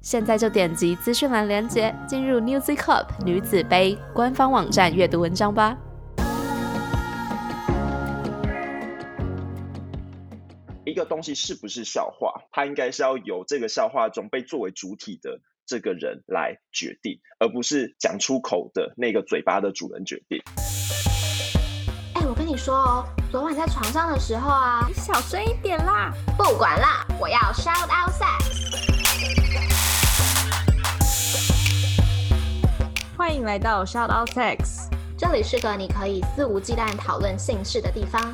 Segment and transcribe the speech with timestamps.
[0.00, 5.76] 现在就点击资讯栏链接，进入 e z Cup 女子杯官方网站阅读文章吧。
[10.84, 20.40] 一个东西是不是笑话，它应该是要由这个笑话中被作为主体的这个人来决定，而不是讲出口的那个嘴巴的主人决定。
[22.14, 26.10] 哎，我跟你说哦，昨晚在床上的时候啊，你小声一点啦！
[26.38, 28.87] 不管啦，我要 shout out sex。
[33.18, 34.88] 欢迎来到 Shout Out Sex，
[35.18, 38.32] 这里是个你可以肆无忌惮讨论性事的地方。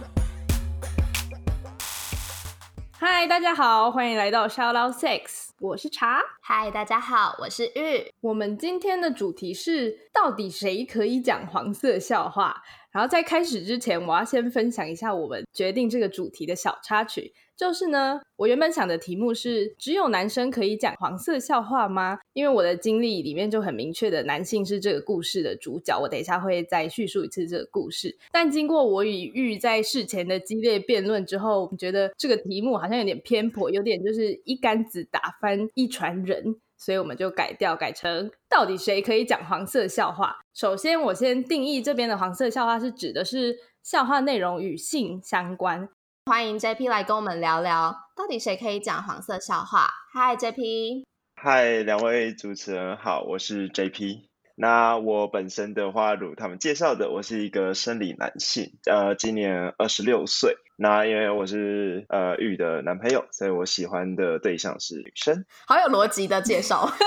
[2.92, 6.20] 嗨，大家好，欢迎来到 Shout Out Sex，我是茶。
[6.42, 8.12] 嗨，大家好，我是玉。
[8.20, 12.62] 我们今天的主题是，到底谁可以讲黄色笑话？
[12.94, 17.34] 然后在开始之前，我要先分享一下我们决定这个主题的小插曲。
[17.56, 22.18] 就是呢，我原本想的题目是只有男生可以讲黄色笑话吗？
[22.32, 25.96] 因为我的经历里面就很明确的，男性是这个故事的主角。
[25.96, 28.16] 我等一下会再叙述一次这个故事。
[28.32, 40.36] 但经过我与玉在事前的激烈辩论之后，觉得这个题目好像有点偏颇，有点就是一竿子打翻一船人，所以我们就改掉，改成到底谁可以讲黄色笑话？
[40.54, 45.88] 首先，我先定义这边的黄色笑话是指的是笑话内容与性相关。
[46.26, 49.88] 欢迎 JP 来跟我们聊聊，到底谁可以讲黄色笑话？
[50.12, 51.04] 嗨，JP。
[51.36, 54.22] 嗨，两位主持人好，我是 JP。
[54.56, 60.56] 那我本身的话，如他们介绍的，我是一个生理男性，呃，今年二十六岁。
[60.76, 65.44] 那因为我是呃玉的男朋友，所以我喜欢的对象是女生。
[65.66, 66.90] 好有逻辑的介绍。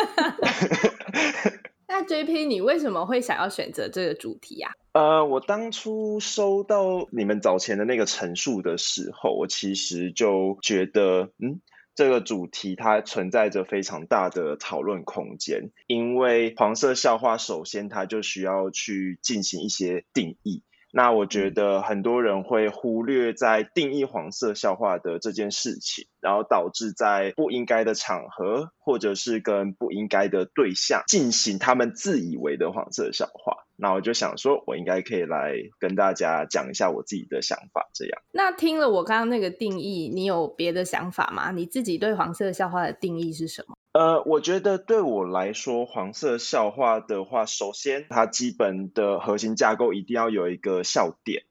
[1.89, 4.71] 那 JP，你为什么会想要选择这个主题呀？
[4.93, 11.61] 呃，我当初收到你们早前的那个陈述的时候，我其实就觉得，嗯，
[11.95, 20.63] 这个主题它存在着非常大的讨论空间，因为黄色笑话首先它就需要去进行一些定义。
[20.91, 33.63] 那我觉得很多人会忽略在定义黄色笑话的这件事情，然后导致在不应该的场合或者是跟不应该的对象进行他们自以为的黄色笑话。
[33.77, 37.89] 那我就想说，我应该可以来跟大家讲一下我自己的想法。
[37.93, 41.51] 这样，那听了我刚刚那个定义，你有别的想法吗？
[41.51, 43.77] 你自己对黄色笑话的定义是什么？
[43.93, 51.43] 呃，我觉得对我来说，黄色笑话的话，首先它基本的核心架构一定要有一个笑点，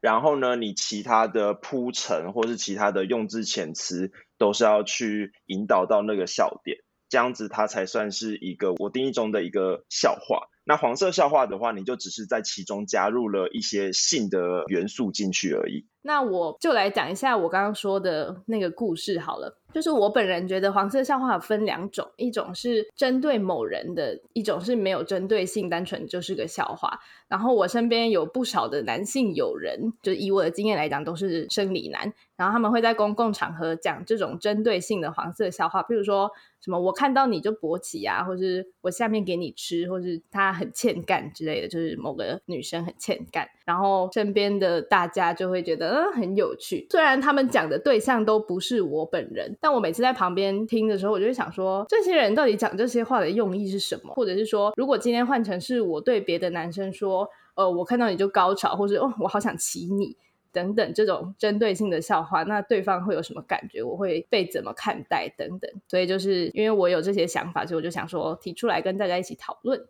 [0.00, 10.48] 然后呢，你其他的铺陈或是其他的用字遣词，都是要去引导到那个笑点，这样子它才算是一个我定义中的一个笑话。
[10.68, 15.86] 那黄色笑话的话，你就只是在其中加入了一些性的元素进去而已。
[16.02, 19.60] 那我就来讲一下我刚刚说的那个故事好了。
[19.76, 26.98] 就是我本人觉得黄色笑话分两种，一种是针对某人的，一种是没有针对性，单纯就是个笑话。
[27.28, 46.86] 然后我身边有不少的男性友人，就以我的经验来讲，都是生理男，然后他们会在公共场合讲这种针对性的黄色笑话，比如说什么我看到你就勃起啊，或是我下面给你吃，或是他很欠干之类的，就是某个女生很欠干，然后身边的大家就会觉得嗯很有趣。
[46.90, 49.52] 虽然他们讲的对象都不是我本人。
[49.66, 54.14] 但我每次在旁边听的时候，我就会想说，这些人到底讲这些话的用意是什么？
[54.14, 60.16] 或者是说，如果今天换成是我对别的男生说，呃，我看到你就高潮，或者哦，我好想骑你
[60.52, 63.82] 等等这种针对性的笑话，那对方会有什么感觉？
[63.82, 65.28] 我会被怎么看待？
[65.36, 65.68] 等等。
[65.88, 69.84] 所以就是因为我有这些想法，所以我就想说提出来跟大家一起讨论。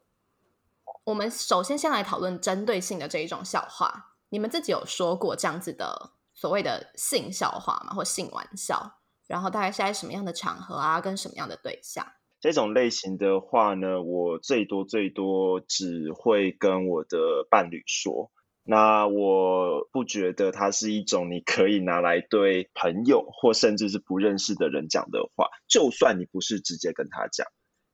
[1.04, 4.14] 我们首先先来讨论针对性的这一种笑话。
[4.30, 7.92] 你们自己有说过这样子的所谓的性笑话吗？
[7.92, 8.94] 或性玩笑？
[9.26, 12.06] 然后大概是在什么样的场合啊，跟什么样的对象？
[12.40, 18.30] 这种类型的话呢，我最多最多只会跟我的伴侣说。
[18.68, 27.46] 那我不觉得它是一种你可以拿来对朋友或甚至是不认识的人讲的话，就算你不是直接跟他讲。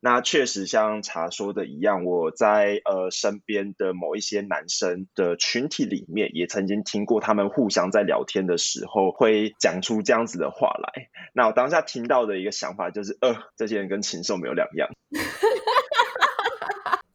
[0.04, 11.06] 那确实像茶说的一样，我在呃身边的某一些男生的群体里面，也曾经听过他们互相在聊天的时候会讲出这样子的话来。
[11.34, 14.88] 那我当下听到的一个想法就是，呃，这些人跟禽兽没有两样。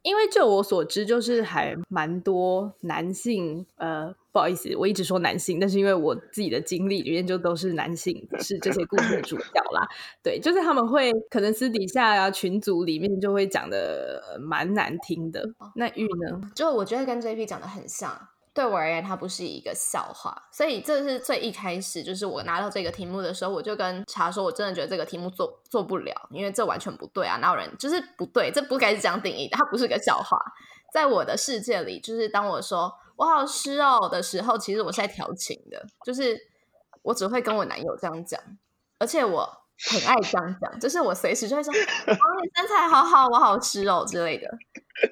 [0.08, 9.86] 因为就我所知，就是还蛮多男性，呃，不好意思，我一直说男性，但是因为我自己的经历里面就都是男性是这些故事的主角啦。
[10.22, 15.44] 对，就是他们会可能私底下啊群组里面就会讲的蛮难听的。
[15.74, 16.40] 那玉呢？
[16.54, 18.18] 就我觉得跟 JP 讲的很像。
[18.54, 27.36] 对我而言，它不是一个笑话，所以这是最一开始，就是我拿到这个题目的时候，我就跟茶说，我真的觉得这个题目做做不了，因为这完全不对啊！
[27.36, 30.38] 哪有人就是不对，这不该是这样定义的，它不是个笑话。
[30.92, 36.38] 在我的世界里，就是当我说我好湿哦的时候，其实我是在调情的，就是
[37.02, 38.40] 我只会跟我男友这样讲，
[38.98, 39.67] 而且我。
[39.90, 44.48] 很爱这样讲，就是我随时就会说：“哦，你身材好好，我好吃哦之类的。”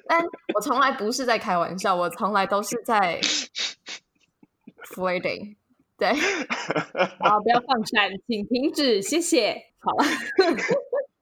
[0.07, 0.21] 但
[0.53, 3.19] 我从来不是在开玩笑，我从来都是在
[4.93, 5.55] flirting。
[5.97, 6.13] 对，
[7.19, 9.55] 好，不要放闪，请停止，谢谢。
[9.79, 10.03] 好了，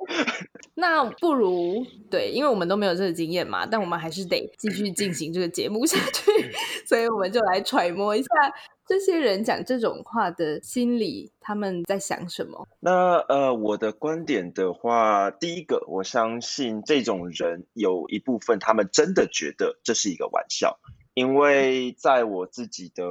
[0.75, 6.31] 那不如对，因为我们都没有这个经验嘛，但我们还是得继续进行这个节目下去，
[6.85, 8.27] 所以我们就来揣摩一下。
[8.87, 12.67] 这些人讲这种话的心理，他们在想什么？
[12.79, 20.77] 那呃，我的观点的话，第一个，我相信这种人有一部分，他们真的觉得这是一个玩笑。
[21.15, 23.05] 因为在我自己的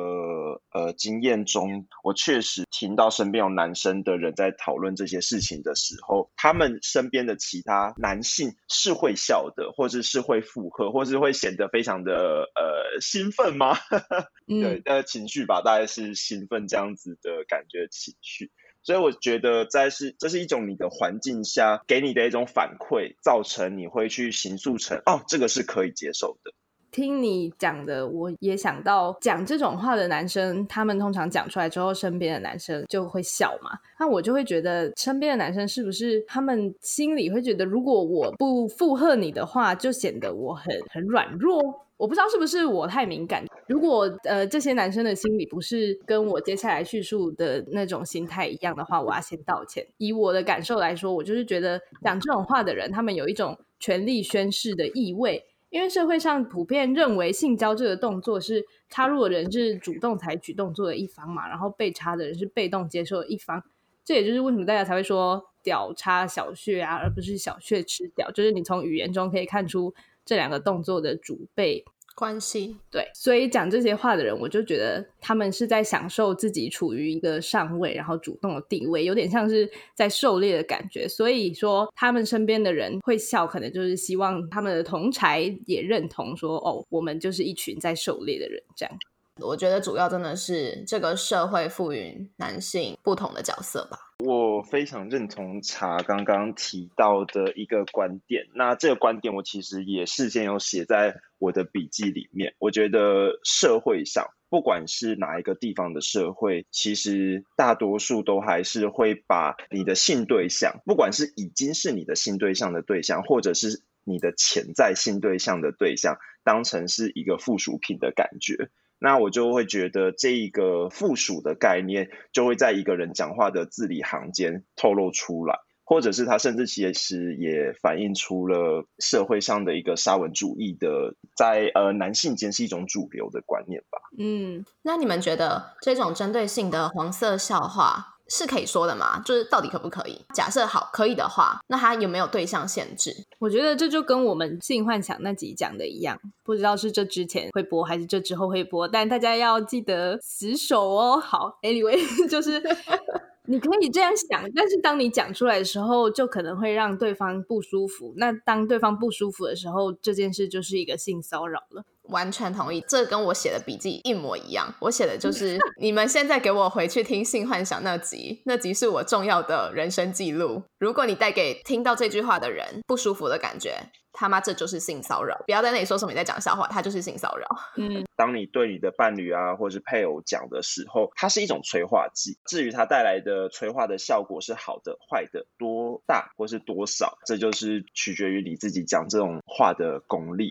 [0.73, 13.75] 呃经验中，我确实听到身边有男生的人在讨论这些事情的时候，他们身边的其他男性是会笑的，或者是会附和，或是会显得非常的呃兴奋吗？
[14.47, 18.51] 对，呃，情绪吧，大概是兴奋这样子的感觉情绪。
[18.83, 26.53] 所以我觉得在是这是一种你的环境下给你的一种反馈，造成你会去形塑成哦，这个是可以接受的。
[26.95, 33.73] 听你讲的，我也想到讲这种话的男生，他们通常讲出来之后，身边的男生就会笑嘛。
[33.99, 41.61] 那我就会觉得，身边的男生是不是他们心里会觉得，如果我不附和你的话，就显得我很很软弱。
[41.97, 43.45] 我不知道是不是我太敏感。
[43.67, 49.85] 如果呃这些男生的心理不是跟我接下来叙述的那种心态一样的话，我要先道歉。
[49.99, 55.45] 以我的感受来说，我就是觉得讲这种话的人，他们有一种权力宣誓的意味。
[55.75, 63.61] 因为社会上普遍认为性交这个动作是插入的人是主动采取动作的一方嘛，然后被插的人是被动接受的一方，
[64.05, 69.93] 这也就是为什么大家才会说屌插小穴啊，而不是小穴吃屌，就是你从语言中可以看出
[70.25, 71.85] 这两个动作的主被。
[72.15, 81.09] 关系对，所以讲这些话的人，我就觉得他们是在享受自己处于一个上位，然后主动的地位，有点像是在狩猎的感觉。
[81.09, 88.99] 所以说，他们身边的人会笑，可能就是希望他们的同才也认同说：“哦，我们就是一群在狩猎的人。”这样，
[89.43, 93.99] 我觉得主要真的是这个社会赋予男性不同的角色吧。
[94.25, 102.55] 我非常认同茶刚刚提到的一个观点，那这个观点我其实也事先有写在我的笔记里面。
[102.59, 118.71] 我觉得社会上，不管是哪一个地方的社会，其实大多数都还是会把你的性对象，不管是已经是你的性对象的对象，或者是你的潜在性对象的对象，当成是一个附属品的感觉。
[119.05, 133.99] 那我就会觉得这一个附属的概念，就会在一个人讲话的字里行间透露出来，或者是他甚至其实也反映出了社会上的一个沙文主义的，在呃男性间是一种主流的观念吧。
[134.19, 138.14] 嗯，那你们觉得这种针对性的黄色笑话？
[138.37, 139.21] 是可以说的吗？
[139.25, 140.21] 就是到底可不可以？
[140.35, 143.15] 假设好可以的话，那他有没有对象限制？
[143.39, 151.21] 我觉得这就跟我们性幻想那集讲的一样，不知道是这之前会播还是这之后会播，但大家要记得死守哦。
[151.21, 151.97] 好，Anyway，
[152.29, 152.61] 就是
[153.47, 158.15] 你可以这样想，但是当你讲出来的时候，就可能会让对方不舒服。
[158.17, 161.85] 那当对方不舒服的时候，这件事就是一个性骚扰了。
[162.09, 164.73] 完全同意，这跟我写的笔记一模一样。
[164.81, 170.63] 我写的就是 你们现在给我回去听性幻想那集，那集是我重要的人生记录。
[170.79, 173.75] 如果你带给听到这句话的人不舒服的感觉，
[174.13, 175.37] 他妈这就是性骚扰！
[175.45, 177.49] 不要在那里说什么你在讲笑话，他就是性骚扰。
[177.77, 182.39] 嗯， 当你对你的伴侣啊，或者是配偶讲的时候，它是一种催化剂。
[182.47, 190.51] 至于它带来的催化的效果是好的、坏的、多大或是多少，这就是取决于你自己讲这种话的功力。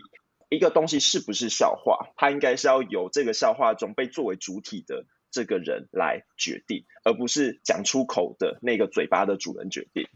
[0.54, 10.08] 一个东西是不是笑话，它应该是要由这个笑话中被作为主体的这个人来决定，而不是讲出口的那个嘴巴的主人决定。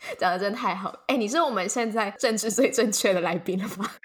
[0.16, 3.90] 讲的真太好了，哎，你是我们现在政治最正确的来宾了吗？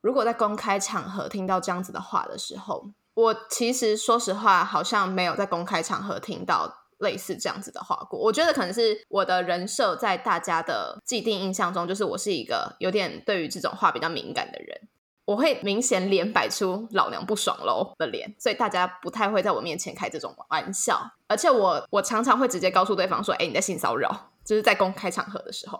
[0.00, 6.87] 如果在公开场合听到这样子的话的时候，我其实说实话，好像没有在公开场合听到。
[6.98, 8.18] 类似这样子的话过。
[8.18, 14.88] 我觉得可能是我的人设在大家的既定印象中，就是我是一个有点对于这种话比较敏感的人。
[15.24, 20.98] 我会明显脸摆出老娘不爽喽的脸，所以大家不太会在我面前开这种玩笑。
[21.26, 25.78] 而且我我常常会直接告诉对方说：“哎，你在性骚扰。”就是在公开场合的时候。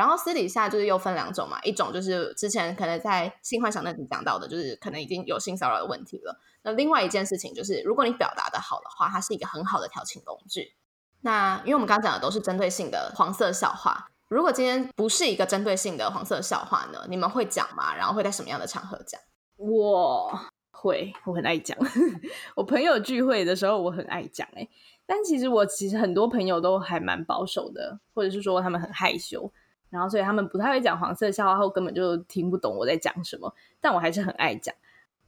[0.00, 6.40] 然后私底下就是又分两种嘛，一种就是之前可能在性幻想那里讲到的，就是可能已经有性骚扰的问题了。
[6.62, 10.72] 那另外一件事情就是，如果你表达的好的话，它是一个很好的调情工具。
[11.20, 14.08] 那因为我们刚刚讲的都是针对性的黄色笑话。
[14.28, 17.04] 如果今天不是一个针对性的黄色笑话呢？
[17.10, 17.94] 你们会讲吗？
[17.94, 19.20] 然后会在什么样的场合讲？
[19.56, 20.40] 我
[20.70, 21.76] 会，我很爱讲。
[22.56, 24.48] 我朋友聚会的时候，我很爱讲。
[24.54, 24.66] 哎，
[25.04, 29.52] 但其实我其实很多朋友都还蛮保守的，或者是说他们很害羞，
[29.90, 33.52] 然后所以他们不太会讲黄色笑话，后根本就听不懂我在讲什么。
[33.80, 34.74] 但我还是很爱讲。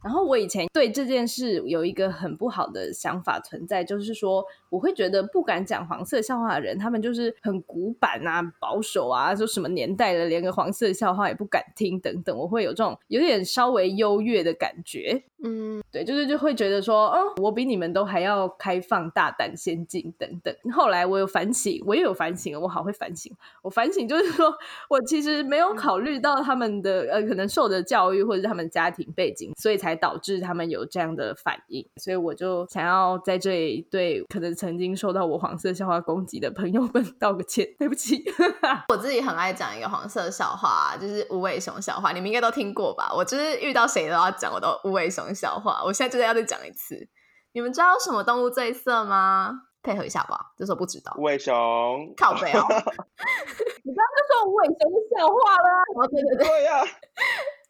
[0.02, 15.22] 然后我以前对这件事有一个很不好的想法存在，就是说我会觉得不敢讲黄色笑话的人，他们就是很古板啊、保守啊，说什么年代了，连个黄色笑话也不敢听等等，我会有这种有点稍微优越的感觉。
[15.44, 20.54] 嗯，对，就是就会觉得说，哦，我比你们都还要开放、大胆、先进等等。
[20.72, 23.32] 后来我有反省，我也有反省，我好会反省。
[23.60, 24.54] 我反省就是说
[24.88, 31.84] 我其实没有考虑到他们的呃可能受的教育或者是他们家庭背景，所以才导致他们有这样的反应。
[31.96, 38.22] 所以我就想要在这里对可能曾经受到我黄色笑话攻击的朋友们 道个歉，对不起。
[38.92, 43.10] 我自己很爱讲一个黄色笑话，就是无尾熊笑话，你们应该都听过吧？
[43.12, 45.22] 我就是遇到谁都要讲，我都无尾熊。
[45.32, 47.08] 笑话，我现在就是要再讲一次。
[47.52, 49.62] 你们知道什么动物最色吗？
[49.82, 51.14] 配合一下吧，这时候不知道。
[51.16, 51.54] 无尾熊，
[52.16, 52.60] 靠背哦。
[53.82, 55.68] 你刚刚就说无尾熊的笑话了。
[55.96, 56.84] 哦，对对对呀。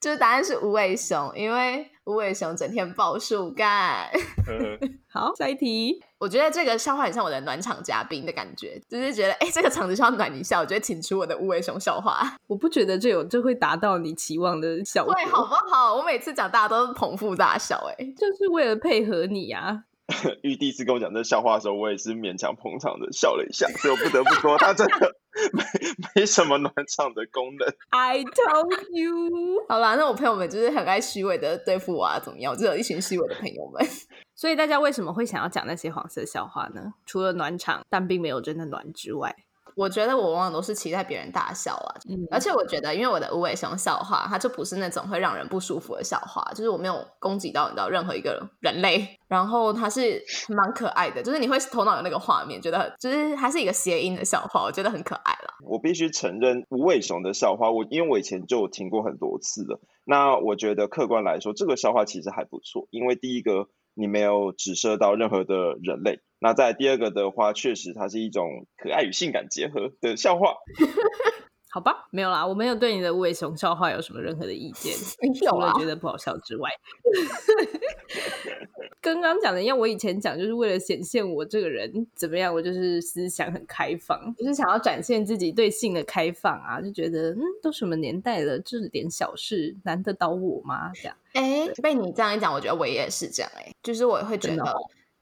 [0.00, 4.10] 就是答案是无尾熊，因为无尾熊整天抱树干。
[5.08, 6.02] 好，下一题。
[6.18, 12.36] 我觉得这个笑话很像我的暖场嘉宾的感觉，就是觉得哎，这个场子需要暖一下，我觉得请出我的无尾熊笑话。
[12.46, 15.94] 我不觉得这有这会达到你期望的效果，会好不好？
[15.96, 19.84] 我每次讲大家都捧腹大笑，哎，就是为了配合你呀。
[20.42, 25.14] 玉第一次跟我讲这笑话的时候，我也是勉强捧场的笑了一下，所以我不得不说，他真的
[25.52, 25.62] 没
[26.14, 27.68] 没什么暖场的功能。
[27.90, 29.64] I told you。
[29.68, 32.52] 好啦，那我朋友们就是很爱虚伪的对付我啊，怎么样？
[32.52, 33.84] 我就有一群虚伪的朋友们。
[34.34, 36.94] 所以大家为什么会想要讲那些黄色笑话呢？
[37.06, 39.34] 除了暖场，但并没有真的暖之外。
[39.74, 41.90] 我觉得我往往都是期待别人大笑啊，
[42.30, 55.54] 而且我觉得，因为我的无尾熊笑话，它就不是那种会让人不舒服的笑话，就是我没有攻击到你知道任何一个人类，然后它是蛮可爱的，就是你会头脑有那个画面，觉得就是它是一个谐音的笑话，我觉得很可爱了。
[55.64, 63.68] 我必须承认，无尾熊的笑话，我因为我以前就听过很多次了，那我觉得客观来说，这个笑话其实还不错，因为第一个。
[63.94, 66.20] 你没有指涉到任何的人类。
[66.38, 70.56] 那在第二个的话，确实它是一种可爱与性感结合的笑话。
[71.74, 74.94] 好吧，没有啦，我没有对你的无尾熊笑话有什么任何的意见，
[75.40, 76.68] 除了觉得不好笑之外。
[79.00, 90.92] 刚刚讲的，因为我以前讲就是为了显现我这个人怎么样，我就是思想很开放，就是想要展现自己对性的开放啊，就觉得嗯，都什么年代了，这点小事难得倒我吗？
[90.94, 91.16] 这样。
[91.32, 94.62] 哎，被你这样一讲，我觉得我也是这样哎，就是我会觉得。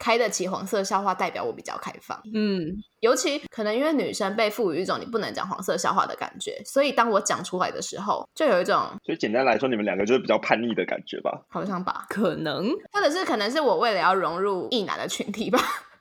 [0.01, 2.19] 开得起黄色笑话，代表我比较开放。
[2.35, 8.77] 嗯，尤其可能因为女生被赋予一种你不能讲黄色笑话的感觉，所以当我讲出来的时候，就有一种。
[9.05, 11.31] 所以简单来说，你们两个就是比较叛逆的感觉吧？
[11.51, 12.07] 好像吧？
[12.09, 15.61] 可能，或者是可能是我为了要融入异男的群体吧？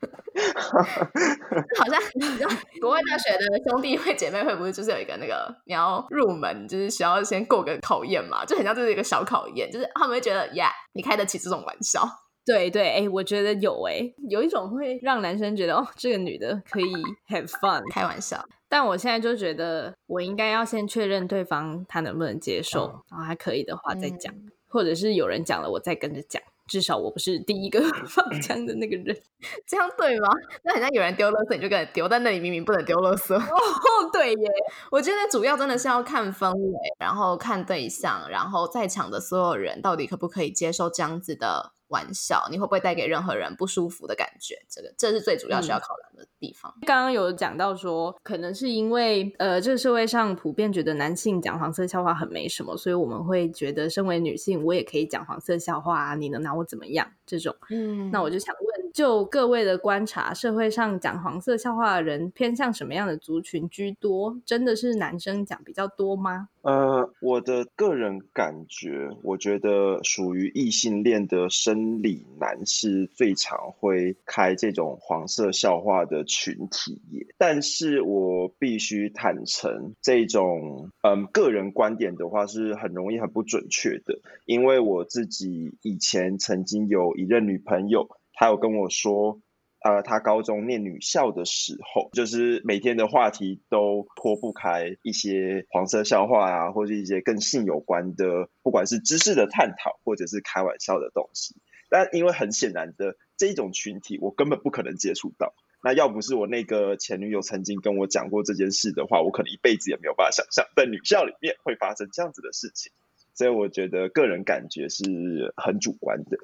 [1.78, 2.48] 好像你知道，
[2.80, 8.46] 国外大学的兄弟会姐妹会不是就是有一个那个你要入门，就是需要先过个考验嘛？
[8.46, 12.08] 就很像这是一个小考验，就是他们会觉得呀，你开得起这种玩笑。
[12.44, 16.84] 对对，哎，我觉得有哎，有一种会让男生觉得哦，这个女的可以
[17.28, 18.44] have fun 开玩笑。
[18.68, 24.32] 但我现在就觉得，我应该要先确认对方他能不能接受，然后还可以的话再讲，
[24.68, 26.40] 或者是有人讲了，我再跟着讲。
[26.68, 29.06] 至少我不是第一个 放枪的那个人，
[29.66, 30.28] 这样对吗？
[30.62, 33.34] 那好像有人丢垃圾，你就跟着丢，但那里明明不能丢垃圾。
[33.34, 34.48] 哦，对耶，
[34.92, 41.72] 我觉得主要真的是要看氛围，然后看对象，然后在场的所有人到底可不可以接受这样子的。
[41.90, 44.56] 玩笑，你会不会带给任何人不舒服的感觉？
[44.68, 46.74] 这个这是最主要需要考量的地方。
[46.86, 57.06] 刚刚有讲到说，可能是因为呃，这个社会上普遍觉得男性讲黄色笑话很没什么，所以我们会觉得身为女性，我也可以讲黄色笑话啊，你能拿我怎么样？
[57.26, 58.79] 这种，嗯，那我就想问。
[58.92, 64.36] 就各位的观察，社会上讲黄色笑话的人偏向什么样的族群居多？
[64.44, 66.48] 真的是男生讲比较多吗？
[66.62, 77.00] 呃，我的个人感觉，我觉得属于异性恋的生理男是最常会开这种黄色笑话的群体。
[77.38, 88.06] 但是我必须坦诚，这种嗯个人观点的话是很容易很不准确的，因为我自己以前曾经有一任女朋友，
[88.40, 89.42] 他有跟我说。
[89.82, 101.56] 呃，他高中念女校的时候，就是每天的话题都脱不开一些黄色笑话啊，或者一些跟性有关的，不管是知识的探讨，或者是开玩笑的东西。
[101.88, 105.54] 但因为很显然的这种群体，我根本不可能接触到。
[105.82, 112.92] 那要不是我那个前女友曾经跟我讲过这件事的话，我可能一辈子也没有办法想象在女校里面会发生这样子的事情。
[113.32, 116.36] 所以我觉得个人感觉是很主观的。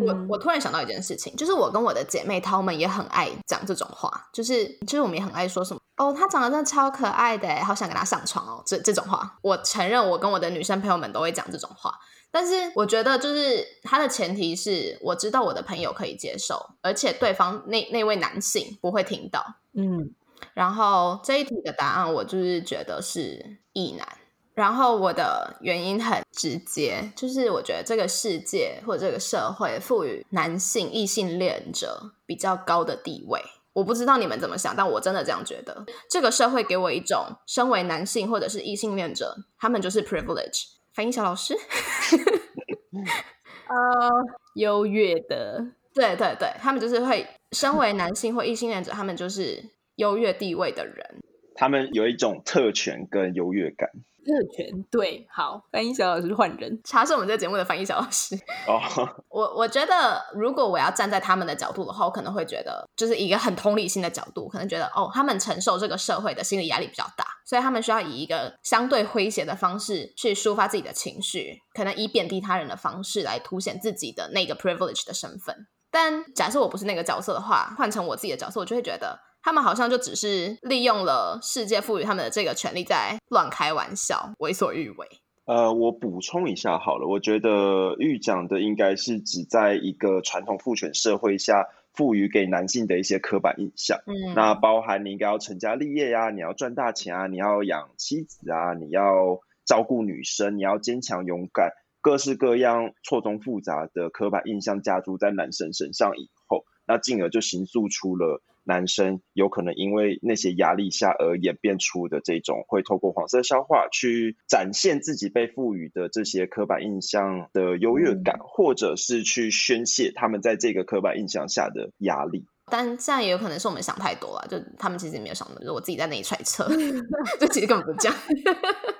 [0.00, 11.92] 我我突然想到一件事情，就是我跟我的姐妹她们也很爱讲这种话，就是就是我们也很爱说什么哦，她长得真的超可爱的，好想跟她上床哦，这这种话，我承认我跟我的女生朋友们都会讲这种话，
[12.30, 19.44] 但是我觉得就是它的前提是我知道我的朋友可以接受，而且对方那那位男性不会听到，
[19.74, 20.10] 嗯，
[20.54, 24.08] 然后这一题的答案我就是觉得是异男。
[24.54, 33.40] 然后我的原因很直接，就是我觉得这个世界或者这个社会赋予男性异性恋者比较高的地位。
[33.72, 35.86] 我不知道你们怎么想，但我真的这样觉得。
[36.10, 40.64] 这个社会给我一种，身为男性或者是异性恋者，他们就是 privilege。
[40.92, 41.56] 翻译小老师，
[43.66, 44.10] 呃，
[44.56, 51.22] 优越的，对对对，他们就是会身为男性或异性恋者，他们就是优越地位的人，
[51.54, 53.88] 他们有一种特权跟优越感。
[54.24, 58.34] 特权对，好，翻译小老师换人，查是我们这个节目的翻译小老师。
[58.66, 58.80] 哦，
[59.28, 75.66] 我我觉得如果我要站在他们的角度的话，我可能会觉得，就是一个很同理心的角度，可能觉得哦，他们承受这个社会的心理压力比较大，所以他们需要以一个相对诙谐的方式去抒发自己的情绪，可能以贬低他人的方式来凸显自己的那个 privilege 的身份。
[75.90, 79.18] 但假设我不是那个角色的话，换成我自己的角色，我就会觉得。
[79.42, 85.06] 他们好像就只是利用了世界赋予他们的这个权利，在乱开玩笑、为所欲为。
[85.44, 93.98] 呃，我补充一下好了，我觉得玉讲的应该是指在一个传统父权社会下赋予给男性的一些刻板印象。
[94.06, 108.40] 嗯，那包含你应该要成家立业呀，你要赚大钱啊，你要养妻子啊，你要照顾女生，你要坚强勇敢，各式各样错综复杂的刻板印象加注在男生身上以后，那进而就形塑出了。
[108.64, 122.44] 男生有可能因为那些压力下而演变出的这种，会透过黄色笑话去展现自己被赋予的这些刻板印象的优越感，或者是去宣泄他们在这个刻板印象下的压力。
[122.70, 126.68] 但这样也有可能是我们想太多了，就他们其实也没有想那么多，我自己在那里揣测，
[127.40, 128.16] 就其实根本不这样，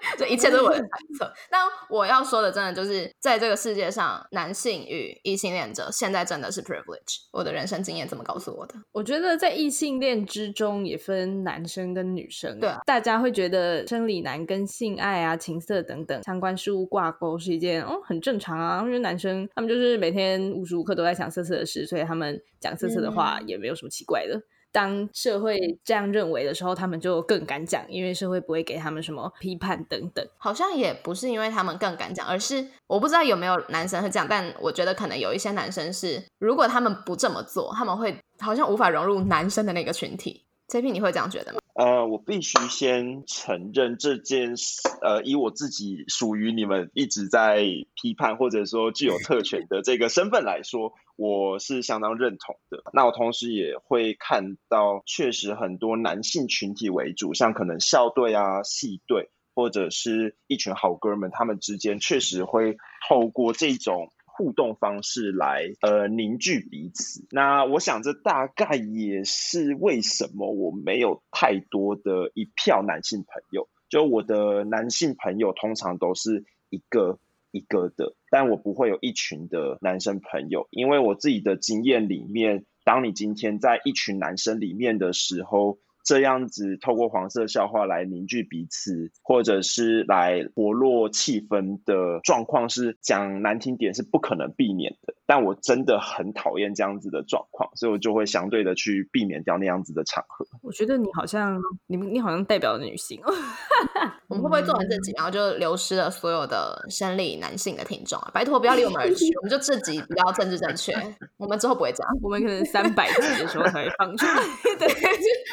[0.19, 1.33] 就一切都是我的猜测。
[1.49, 7.21] 但我要说的，真的就是在这个世界上，男性与异性恋者现在真的是 privilege。
[7.31, 8.75] 我的人生经验怎么告诉我的？
[8.91, 23.53] 我觉得在异性恋之中也分男生跟女生，对，大家会觉得生理男跟性爱啊、情色等等相关事物挂钩是一件哦很正常啊，因为男生他们就是每天无时无刻都在想色色的事，所以他们讲色色的话也。
[23.53, 24.41] 也没有什么奇怪的。
[24.73, 30.27] 当社会这样认为的时候，他们就更敢讲，因为社会不会给他们什么批判等等。
[30.39, 40.45] 好像也不是因为他们更敢讲，而是我不知道有没有男生会这样，但我觉得可能有一些男生是，如果他们不这么做，他们会好像无法融入男生的那个群体。
[40.69, 41.59] J P，你会这样觉得吗？
[41.75, 44.81] 呃，我必须先承认这件事。
[45.01, 47.65] 呃，以我自己属于你们一直在
[48.01, 50.93] 批判或者说具有特权的这个身份来说。
[51.15, 52.83] 我是相当认同的。
[52.95, 62.77] 那我同时也会看到，确实很多男性群体为主，像可能校队啊、系队，或者是一群好哥们，他们之间确实会
[63.09, 67.27] 透过这种互动方式来呃凝聚彼此。
[67.31, 73.69] 那我想，这大概也是为什么我没有太多的一票男性朋友。
[73.89, 77.19] 就我的男性朋友，通常都是一个。
[77.55, 95.15] 一个的，但我不会有一群的男生朋友，因为我自己的经验里面，当你今天在一群男生里面的时候，这样子透过黄色笑话来凝聚彼此，或者是来活络气氛的状况，是讲难听点是不可能避免的。
[95.35, 100.47] 但我真的很讨厌这样子的状况，所以我就会相对的去避免掉那样子的场合。
[100.61, 103.33] 我觉得你好像你你好像代表女性哦。
[104.29, 108.31] 我们会不会做完这集，然后就流失了所有的生理男性的听众啊？
[108.35, 110.93] 拜托不要离我们而去， 我们就这集比较政治正确，
[111.39, 114.35] 我们之后不会这样，我们可能三百集的时候才会放出来，
[114.79, 114.87] 对，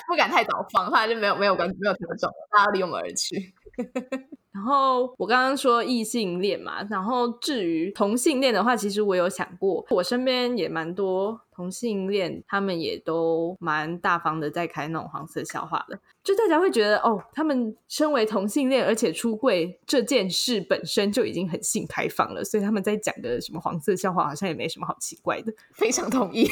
[0.10, 3.54] 不敢太早放，后来就没有没有关没有听众，大家离我们而去。
[4.52, 26.50] 然后我刚刚说异性恋嘛，然后至于同性恋的话，其实我有想过，我身边也蛮多同性恋，他们也都蛮大方的在开那种黄色笑话的，就大家会觉得哦，他们身为同性恋而且出柜这件事本身就已经很性开放了，所以他们在讲的什么黄色笑话好像也没什么好奇怪的，非常同意。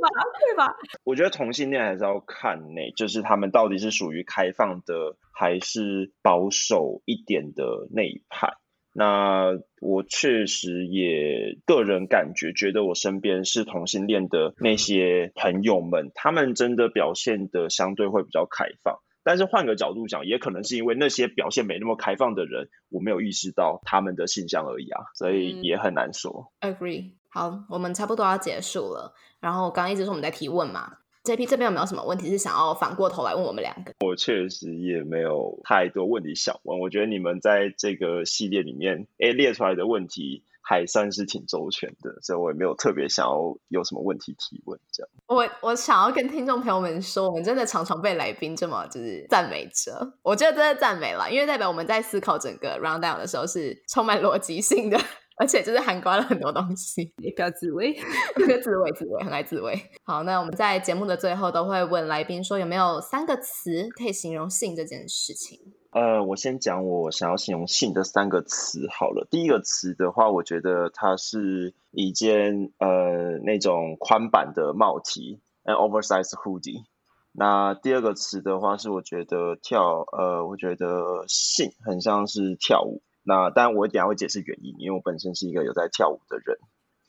[0.00, 0.08] 对吧？
[0.48, 0.76] 对吧？
[1.04, 8.54] 我觉得同性恋还是要看呢，就是他们到底是属于开放的，还是保守一点的那一派。
[8.92, 18.96] 那我确实也个人感觉，觉得我身边是同性恋的那些朋友们，他们真的表现的相对会比较开放。
[19.22, 26.52] 但是换个角度讲，也可能是因为那些表现没那么开放的人，我没有意识到他们的性向而已啊，所以也很难说。
[26.60, 27.12] Agree。
[27.32, 29.14] 好，我们差不多要结束了。
[29.38, 30.92] 然后刚刚一直说我们在提问嘛
[31.24, 33.92] ，JP 这边有没有什么问题是想要反过头来问我们两个？
[34.04, 36.78] 我确实也没有太多问题想问。
[36.78, 44.78] 我觉得你们在这个系列里面，哎，列出来的问题还算是挺周全的，所以我也没有特别想要有什么问题提问。
[44.90, 54.98] 这样，我我想要跟听众朋友们说，我们真的常常被来宾这么就是赞美着，我觉得真的赞美了，因为代表我们在思考整个 round down 的时候是充满逻辑性的。
[55.40, 57.94] 而且就是涵盖了很多东西，也不要自慰，
[58.62, 59.74] 自慰自慰，很爱自慰。
[60.04, 65.58] 好，那我们在节目的最后都会问来宾说，有没有三个词可以形容性这件事情？
[65.92, 69.26] 呃，我先讲我想要形容性的三个词好了。
[69.30, 76.84] 第一个词的话，我觉得它是一件呃那种宽版的帽 T，an oversized hoodie。
[77.32, 83.00] 那第二个词的话，是我觉得跳呃，我觉得性很像是跳舞。
[83.30, 86.58] 那当然，我等下会解释原因，因为我本身是一个有在跳舞的人。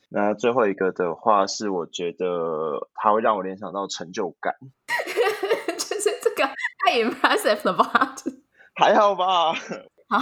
[0.08, 4.54] 那最后一个的话，是我觉得它会让我联想到成就感，
[5.80, 6.48] 就是这个
[6.86, 8.16] 太 impressive 了吧？
[8.78, 9.54] 还好吧。
[10.10, 10.20] 好，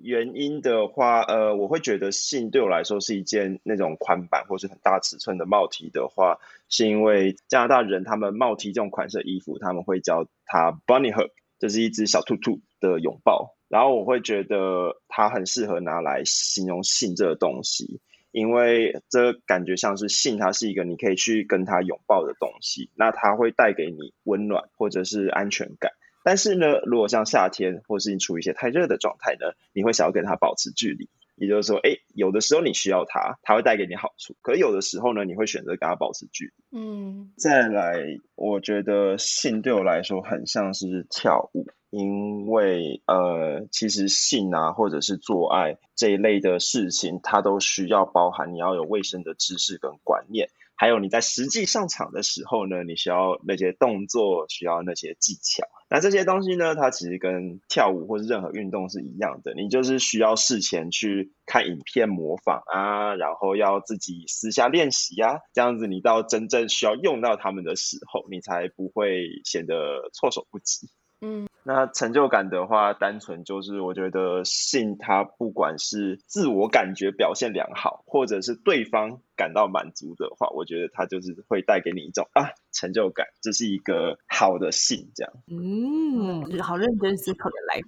[0.00, 13.56] 原因的话，呃，我会觉得信对我来说是一件那种宽版或是很大尺寸的帽 T 的话，是因为加拿大人他们帽 T 这种款式衣服，他们会叫它 bunny hug，这是一只小兔兔的拥抱。
[13.72, 25.92] 然后我会觉得它很适合拿来形容性这个东西，因为这感觉像是性，它是一个你可以去跟它拥抱的东西，那它会带给你温暖或者是安全感。
[26.22, 31.08] 但是呢，如果像夏天或是你处于一些太热的状态呢，你会想要跟它保持距离。
[31.34, 36.78] 也就是说，哎，有的时候你需要它，它会带给你好处；可有的时候呢，你会选择跟它保持距离。
[36.78, 37.98] 嗯，再来，
[38.34, 41.66] 我觉得性对我来说很像是跳舞。
[41.90, 50.48] 因为呃，其实性啊，或者是做爱这一类的事情，它都需要包含你要有卫生的知识跟观念，
[50.82, 55.62] 还有你在实际上场的时候呢，你需要那些动作，需要那些技巧。
[55.88, 70.88] 那这些东西呢，它其实跟跳舞或是任何运动是一样的，你就是需要事前去看影片模仿啊，然后要自己私下练习啊，这样子你到真正需要用到他们的时候，你才不会显得措手不及。
[71.24, 85.32] 嗯，那成就感的话，单纯就是我觉得性，它不管是自我感觉表现良好，或者是对方感到满足的话，我觉得它就是会带给你一种啊成就感，这是一个好的性，这样。
[85.46, 87.80] 嗯，好认真思考的来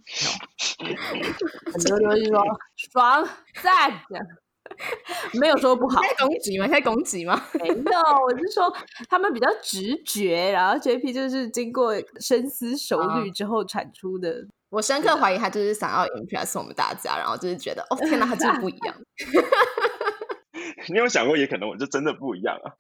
[1.75, 2.41] 很多都是说
[2.77, 3.29] 爽
[3.61, 4.25] 赞这样。
[5.39, 6.67] 没有说不好，在攻击吗？
[6.69, 7.41] 在攻击吗？
[7.59, 8.73] 没有，我是说
[9.09, 14.47] 他们比较直觉，然后 JP 就是经过深思熟虑之后产出的。
[14.71, 18.95] 我深刻怀疑他就是想要 impress 我们大家，然后就是觉得哦天哪，他真的不一样。
[20.89, 22.73] 你有想过，也可能我就真的不一样啊。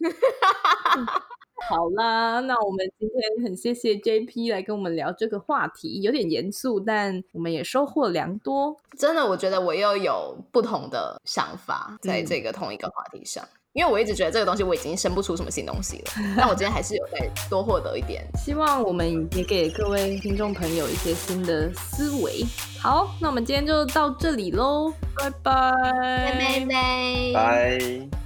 [1.68, 8.77] 好啦，那我们今天很谢谢 JP 来跟我们聊这个话题，有点严肃，但我们也收获良多。
[8.98, 16.05] 真的，我觉得我又有不同的想法在这个同一个话题上，因为我一直觉得这个东西我已经生不出什么新东西了，
[16.37, 18.24] 但我今天还是有再多获得一点。
[18.37, 22.44] 希望我们也给各位听众朋友一些新的思维。
[22.81, 28.24] 好，那我们今天就到这里喽，拜拜，拜拜，拜。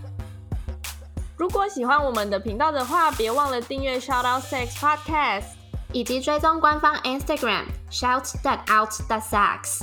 [1.39, 5.45] 如果喜欢我们的频道的话，别忘了订阅 Shout Out Sex Podcast，
[5.93, 9.83] 以及追踪官方 Instagram Shout That Out That Sex。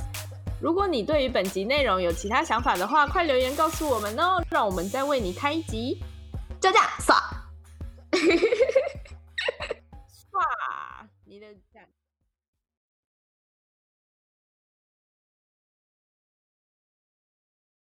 [0.62, 6.04] 如果你对于本集内容有其他想法的话，快留言告诉我们哦，让我们再为你开一集。
[6.60, 7.24] 就这样，撒。